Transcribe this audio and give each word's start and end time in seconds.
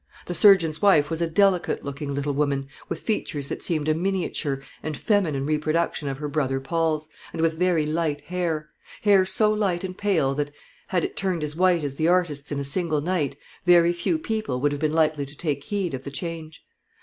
The 0.25 0.33
surgeon's 0.33 0.81
wife 0.81 1.11
was 1.11 1.21
a 1.21 1.27
delicate 1.29 1.83
looking 1.85 2.11
little 2.11 2.33
woman, 2.33 2.67
with 2.89 3.01
features 3.01 3.49
that 3.49 3.61
seemed 3.61 3.87
a 3.87 3.93
miniature 3.93 4.63
and 4.81 4.97
feminine 4.97 5.45
reproduction 5.45 6.07
of 6.07 6.17
her 6.17 6.27
brother 6.27 6.59
Paul's, 6.59 7.07
and 7.31 7.39
with 7.39 7.53
very 7.53 7.85
light 7.85 8.21
hair, 8.21 8.71
hair 9.03 9.27
so 9.27 9.53
light 9.53 9.83
and 9.83 9.95
pale 9.95 10.33
that, 10.33 10.49
had 10.87 11.05
it 11.05 11.15
turned 11.15 11.43
as 11.43 11.55
white 11.55 11.83
as 11.83 11.97
the 11.97 12.07
artist's 12.07 12.51
in 12.51 12.57
a 12.59 12.63
single 12.63 12.99
night, 13.01 13.35
very 13.63 13.93
few 13.93 14.17
people 14.17 14.59
would 14.59 14.71
have 14.71 14.81
been 14.81 14.91
likely 14.91 15.23
to 15.23 15.37
take 15.37 15.65
heed 15.65 15.93
of 15.93 16.03
the 16.03 16.09
change. 16.09 16.65